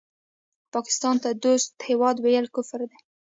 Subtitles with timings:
[0.73, 2.97] پاکستان ته دوست هېواد وویل کفر دی